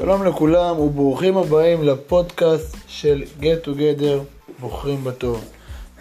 [0.00, 4.18] שלום לכולם וברוכים הבאים לפודקאסט של Get Together
[4.60, 5.44] בוחרים בטוב.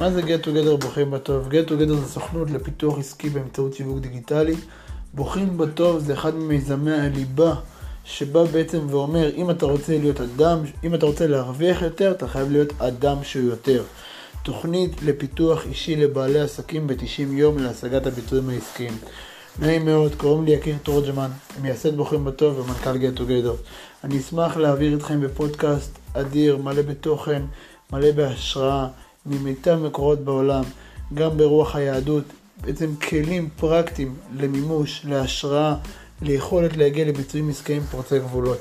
[0.00, 1.48] מה זה Get Together בוחרים בטוב?
[1.48, 4.54] Get Together זה סוכנות לפיתוח עסקי באמצעות שיווק דיגיטלי.
[5.14, 7.54] בוחרים בטוב זה אחד ממיזמי הליבה
[8.04, 12.50] שבא בעצם ואומר אם אתה רוצה להיות אדם, אם אתה רוצה להרוויח יותר, אתה חייב
[12.50, 13.82] להיות אדם שהוא יותר.
[14.42, 18.94] תוכנית לפיתוח אישי לבעלי עסקים ב-90 יום להשגת הביצועים העסקיים.
[19.60, 21.30] נעים מאוד, קוראים לי יקיר תורג'מן,
[21.62, 23.54] מייסד בוחרים בטוב ומנכ"ל גט טוגדר.
[24.04, 27.42] אני אשמח להעביר אתכם בפודקאסט אדיר, מלא בתוכן,
[27.92, 28.88] מלא בהשראה,
[29.26, 30.64] ממיטב מקורות בעולם,
[31.14, 32.24] גם ברוח היהדות,
[32.60, 35.74] בעצם כלים פרקטיים למימוש, להשראה,
[36.22, 38.58] ליכולת להגיע לביצועים עסקיים פורצי גבולות.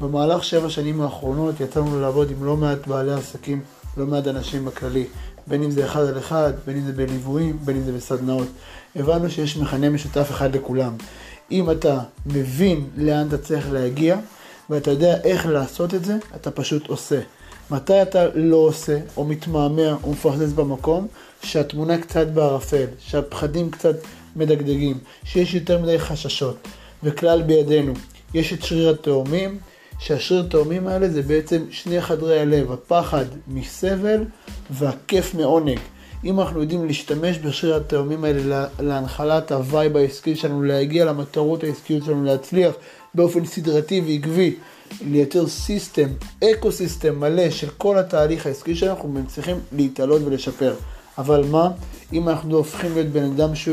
[0.00, 3.60] במהלך שבע שנים האחרונות יצאנו לעבוד עם לא מעט בעלי עסקים,
[3.96, 5.06] לא מעט אנשים בכללי,
[5.46, 8.48] בין אם זה אחד על אחד, בין אם זה בליוויים, בין אם זה בסדנאות.
[8.96, 10.92] הבנו שיש מכנה משותף אחד לכולם.
[11.50, 14.16] אם אתה מבין לאן אתה צריך להגיע,
[14.70, 17.20] ואתה יודע איך לעשות את זה, אתה פשוט עושה.
[17.70, 21.06] מתי אתה לא עושה, או מתמהמה, או מפרסס במקום,
[21.42, 23.96] שהתמונה קצת בערפל, שהפחדים קצת
[24.36, 26.56] מדגדגים, שיש יותר מדי חששות.
[27.02, 27.92] וכלל בידינו,
[28.34, 29.58] יש את שריר התאומים,
[29.98, 34.24] שהשריר התאומים האלה זה בעצם שני חדרי הלב, הפחד מסבל
[34.70, 35.78] והכיף מעונג.
[36.24, 42.04] אם אנחנו יודעים להשתמש בשריר התאומים האלה להנחלת ה vibe העסקי שלנו, להגיע למטרות העסקיות
[42.04, 42.74] שלנו, להצליח
[43.14, 44.54] באופן סדרתי ועקבי,
[45.00, 46.08] לייצר system,
[46.44, 50.74] eco system מלא של כל התהליך העסקי שלנו, אנחנו מצליחים להתעלות ולשפר.
[51.18, 51.70] אבל מה,
[52.12, 53.68] אם אנחנו הופכים להיות בן אדם, ש...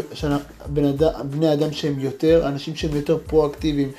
[0.67, 3.91] בן אדם, בני אדם שהם יותר, אנשים שהם יותר פרואקטיביים,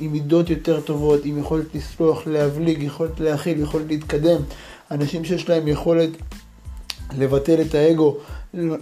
[0.00, 4.40] עם מידות יותר טובות, עם יכולת לסלוח, להבליג, יכולת להכיל, יכולת להתקדם,
[4.90, 6.10] אנשים שיש להם יכולת
[7.18, 8.16] לבטל את האגו,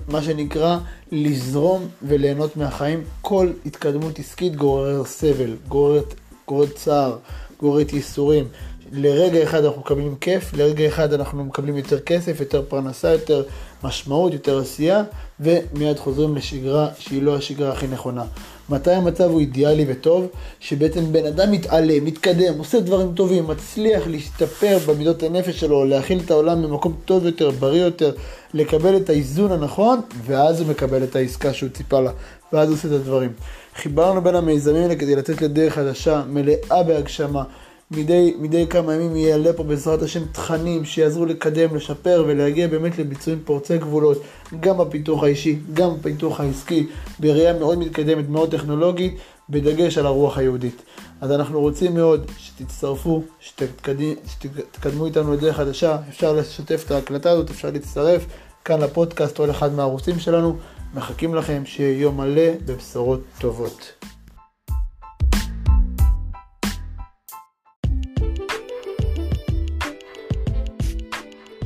[0.09, 0.79] מה שנקרא
[1.13, 3.05] לזרום וליהנות מהחיים.
[3.21, 6.15] כל התקדמות עסקית גוררת סבל, גוררת,
[6.49, 7.17] גוררת צער,
[7.61, 8.49] גוררת ייסורים.
[8.93, 13.43] לרגע אחד אנחנו מקבלים כיף, לרגע אחד אנחנו מקבלים יותר כסף, יותר פרנסה, יותר
[13.85, 15.03] משמעות, יותר עשייה,
[15.41, 18.25] ומיד חוזרים לשגרה שהיא לא השגרה הכי נכונה.
[18.71, 20.27] מתי המצב הוא אידיאלי וטוב?
[20.61, 26.31] שבעצם בן אדם מתעלה, מתקדם, עושה דברים טובים, מצליח להשתפר במידות הנפש שלו, להכיל את
[26.31, 28.13] העולם במקום טוב יותר, בריא יותר,
[28.55, 32.11] לקבל את האיזון הנכון, ואז הוא מקבל את העסקה שהוא ציפה לה,
[32.53, 33.33] ואז הוא עושה את הדברים.
[33.77, 37.43] חיברנו בין המיזמים האלה כדי לצאת לדרך חדשה, מלאה בהגשמה.
[37.91, 43.39] מדי, מדי כמה ימים יעלה פה בעזרת השם תכנים שיעזרו לקדם, לשפר ולהגיע באמת לביצועים
[43.45, 44.23] פורצי גבולות,
[44.61, 46.87] גם בפיתוח האישי, גם בפיתוח העסקי,
[47.21, 49.17] בראייה מאוד מתקדמת, מאוד טכנולוגית,
[49.51, 50.83] בדגש על הרוח היהודית.
[51.21, 57.51] אז אנחנו רוצים מאוד שתצטרפו, שתתקדמו, שתתקדמו איתנו לדרך חדשה, אפשר לשתף את ההקלטה הזאת,
[57.51, 58.27] אפשר להצטרף
[58.65, 60.57] כאן לפודקאסט או לאחד מהערוצים שלנו.
[60.95, 63.93] מחכים לכם שיהיה יום מלא בבשורות טובות.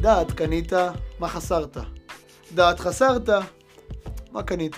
[0.05, 0.73] דעת קנית,
[1.19, 1.77] מה חסרת?
[2.55, 3.29] דעת חסרת,
[4.33, 4.77] מה קנית?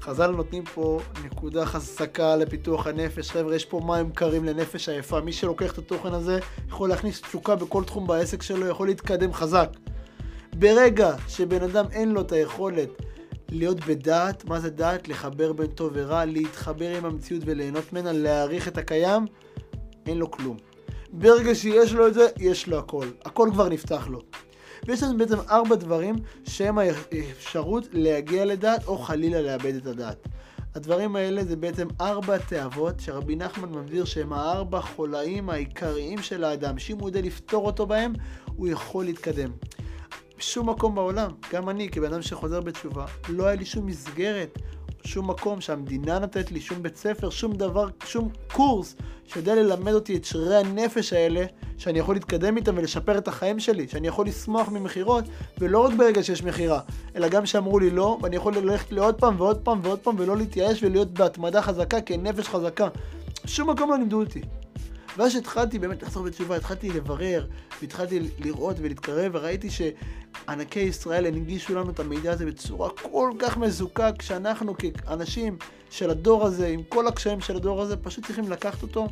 [0.00, 3.30] חז"ל נותנים פה נקודה חזקה לפיתוח הנפש.
[3.30, 5.20] חבר'ה, יש פה מים קרים לנפש עייפה.
[5.20, 6.38] מי שלוקח את התוכן הזה
[6.68, 9.68] יכול להכניס תשוקה בכל תחום בעסק שלו, יכול להתקדם חזק.
[10.56, 12.88] ברגע שבן אדם אין לו את היכולת
[13.48, 15.08] להיות בדעת, מה זה דעת?
[15.08, 19.26] לחבר בין טוב ורע, להתחבר עם המציאות וליהנות ממנה, להעריך את הקיים,
[20.06, 20.56] אין לו כלום.
[21.12, 23.06] ברגע שיש לו את זה, יש לו הכל.
[23.24, 24.20] הכל כבר נפתח לו.
[24.86, 30.28] ויש לנו בעצם ארבע דברים שהם האפשרות להגיע לדעת או חלילה לאבד את הדעת.
[30.74, 36.78] הדברים האלה זה בעצם ארבע תאבות שרבי נחמן מבהיר שהם הארבע חולאים העיקריים של האדם,
[36.78, 38.12] שאם הוא יודע לפתור אותו בהם,
[38.56, 39.50] הוא יכול להתקדם.
[40.38, 44.58] בשום מקום בעולם, גם אני כבן אדם שחוזר בתשובה, לא היה לי שום מסגרת
[45.06, 48.96] שום מקום שהמדינה נותנת לי, שום בית ספר, שום דבר, שום קורס
[49.26, 51.44] שיודע ללמד אותי את שרירי הנפש האלה,
[51.78, 55.24] שאני יכול להתקדם איתם ולשפר את החיים שלי, שאני יכול לשמוח ממכירות,
[55.58, 56.80] ולא רק ברגע שיש מכירה,
[57.16, 60.36] אלא גם שאמרו לי לא, ואני יכול ללכת לעוד פעם ועוד פעם ועוד פעם ולא
[60.36, 62.88] להתייאש ולהיות בהתמדה חזקה כנפש חזקה.
[63.46, 64.40] שום מקום לא לימדו אותי.
[65.16, 67.46] ואז שהתחלתי באמת לחזור בתשובה, התחלתי לברר,
[67.82, 69.68] והתחלתי לראות ולהתקרב, וראיתי
[70.46, 75.56] שענקי ישראל הנגישו לנו את המידע הזה בצורה כל כך מזוקק, שאנחנו כאנשים
[75.90, 79.08] של הדור הזה, עם כל הקשיים של הדור הזה, פשוט צריכים לקחת אותו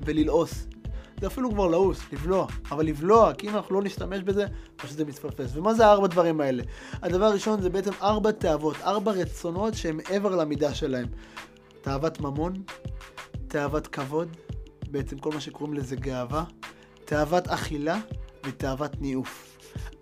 [0.00, 0.66] וללעוס.
[1.20, 2.46] זה אפילו כבר לעוס, לבלוע.
[2.70, 4.46] אבל לבלוע, כי אם אנחנו לא נשתמש בזה,
[4.76, 5.56] פשוט זה מתפספס.
[5.56, 6.62] ומה זה הארבע דברים האלה?
[7.02, 11.06] הדבר הראשון זה בעצם ארבע תאוות, ארבע רצונות שהם מעבר למידה שלהם.
[11.80, 12.62] תאוות ממון,
[13.48, 14.28] תאוות כבוד,
[14.90, 16.44] בעצם כל מה שקוראים לזה גאווה,
[17.04, 18.00] תאוות אכילה
[18.44, 19.43] ותאוות ניאוף.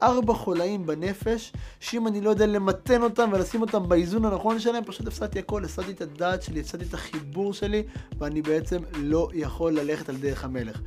[0.02, 5.06] ארבע חולאים בנפש, שאם אני לא יודע למתן אותם ולשים אותם באיזון הנכון שלהם, פשוט
[5.06, 7.82] הפסדתי הכל, הפסדתי את הדעת שלי, הפסדתי את החיבור שלי,
[8.18, 10.80] ואני בעצם לא יכול ללכת על דרך המלך.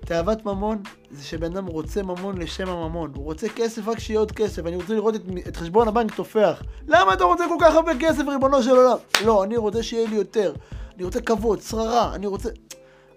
[0.00, 3.12] תאוות ממון זה שבן אדם רוצה ממון לשם הממון.
[3.16, 4.66] הוא רוצה כסף רק שיהיה עוד כסף.
[4.66, 6.62] אני רוצה לראות את, את חשבון הבנק תופח.
[6.86, 8.96] למה אתה רוצה כל כך הרבה כסף, ריבונו של עולם?
[9.24, 10.52] לא, אני רוצה שיהיה לי יותר.
[10.96, 12.48] אני רוצה כבוד, שררה, אני רוצה...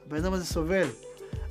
[0.07, 0.87] הבן אדם הזה סובל.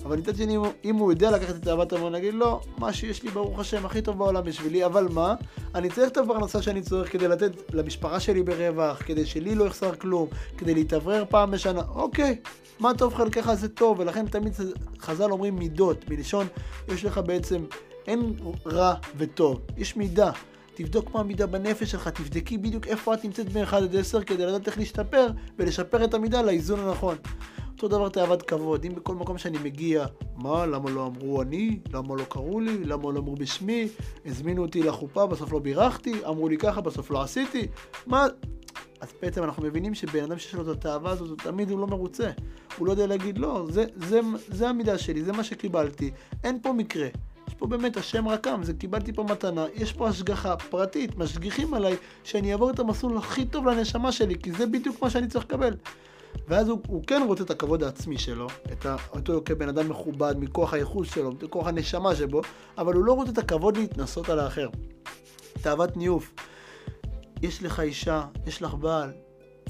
[0.04, 3.30] אבל מצד שני, אם הוא יודע לקחת את תאוות המון, להגיד, לא, מה שיש לי,
[3.30, 5.34] ברוך השם, הכי טוב בעולם בשבילי, אבל מה?
[5.74, 9.94] אני צריך את הפרנסה שאני צריך כדי לתת למשפחה שלי ברווח, כדי שלי לא יחסר
[9.94, 11.82] כלום, כדי להתאוורר פעם בשנה.
[11.94, 12.36] אוקיי,
[12.80, 14.52] מה טוב חלקך זה טוב, ולכן תמיד
[15.00, 16.46] חז"ל אומרים מידות, מלשון,
[16.88, 17.64] יש לך בעצם,
[18.06, 18.32] אין
[18.66, 20.30] רע וטוב, יש מידה.
[20.74, 24.46] תבדוק מה המידה בנפש שלך, תבדקי בדיוק איפה את נמצאת בין 1 עד 10 כדי
[24.46, 25.26] לדעת איך להשתפר
[25.58, 27.16] ולשפר את המידה לאיזון הנכון.
[27.82, 30.06] אותו דבר תאוות כבוד, אם בכל מקום שאני מגיע,
[30.36, 33.88] מה, למה לא אמרו אני, למה לא קראו לי, למה לא אמרו בשמי,
[34.26, 37.66] הזמינו אותי לחופה, בסוף לא בירכתי, אמרו לי ככה, בסוף לא עשיתי,
[38.06, 38.26] מה...
[39.00, 42.30] אז בעצם אנחנו מבינים שבן אדם שיש לו את התאווה הזאת, תמיד הוא לא מרוצה.
[42.78, 46.10] הוא לא יודע להגיד, לא, זה, זה, זה המידה שלי, זה מה שקיבלתי,
[46.44, 47.08] אין פה מקרה.
[47.48, 51.96] יש פה באמת השם רקם, זה קיבלתי פה מתנה, יש פה השגחה פרטית, משגיחים עליי
[52.24, 55.74] שאני אעבור את המסלול הכי טוב לנשמה שלי, כי זה בדיוק מה שאני צריך לקבל.
[56.48, 60.74] ואז הוא, הוא כן רוצה את הכבוד העצמי שלו, את אותו כבן אדם מכובד מכוח
[60.74, 62.40] הייחוס שלו, מכוח הנשמה שבו,
[62.78, 64.68] אבל הוא לא רוצה את הכבוד להתנסות על האחר.
[65.62, 66.34] תאוות ניאוף.
[67.42, 69.10] יש לך אישה, יש לך בעל,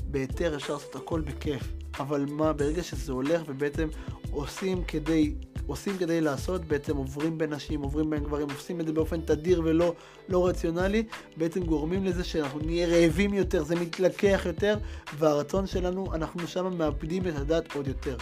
[0.05, 1.63] בהיתר אפשר לעשות הכל בכיף,
[2.01, 3.89] אבל מה, ברגע שזה הולך ובעצם
[4.31, 5.35] עושים כדי
[5.71, 9.63] עושים כדי לעשות, בעצם עוברים בין נשים, עוברים בין גברים, עושים את זה באופן תדיר
[9.65, 9.95] ולא
[10.29, 11.05] לא רציונלי,
[11.37, 14.79] בעצם גורמים לזה שאנחנו נהיה רעבים יותר, זה מתלקח יותר,
[15.19, 18.17] והרצון שלנו, אנחנו שם מאבדים את הדת עוד יותר.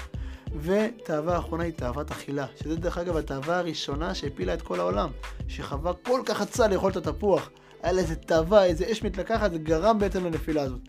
[0.62, 5.10] ותאווה האחרונה היא תאוות אכילה, שזה דרך אגב התאווה הראשונה שהפילה את כל העולם,
[5.48, 7.50] שחווה כל כך רצה לאכול את התפוח.
[7.82, 10.80] היה לה איזה תאווה, איזה אש מתלקחת, זה גרם בעצם לנפילה הזאת.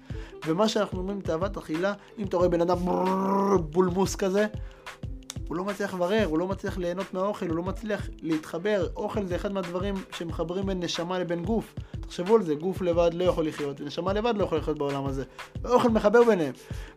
[0.47, 2.77] ומה שאנחנו אומרים תאוות אכילה, אם אתה רואה בן אדם
[3.71, 4.47] בולמוס כזה,
[5.49, 8.87] הוא לא מצליח לברר, הוא לא מצליח ליהנות מהאוכל, הוא לא מצליח להתחבר.
[8.95, 11.75] אוכל זה אחד מהדברים שמחברים בין נשמה לבין גוף.
[11.99, 15.23] תחשבו על זה, גוף לבד לא יכול לחיות, ונשמה לבד לא יכול לחיות בעולם הזה.
[15.61, 16.53] ואוכל מחבר ביניהם.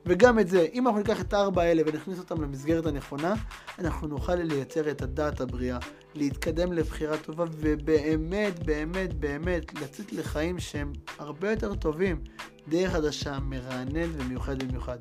[0.07, 3.35] וגם את זה, אם אנחנו ניקח את הארבע האלה ונכניס אותם למסגרת הנכונה,
[3.79, 5.79] אנחנו נוכל לייצר את הדעת הבריאה,
[6.15, 12.21] להתקדם לבחירה טובה, ובאמת, באמת, באמת, לצאת לחיים שהם הרבה יותר טובים.
[12.69, 14.99] דרך חדשה, מרענן ומיוחד במיוחד.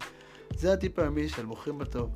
[0.55, 2.09] זה הטיפ היומי של בוחרים בטוב.